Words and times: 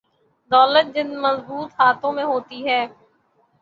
دولت 0.51 0.95
جن 0.95 1.07
مضبوط 1.21 1.69
ہاتھوں 1.79 2.11
میں 2.11 2.23
ہوتی 2.23 2.65
ہے۔ 2.67 2.85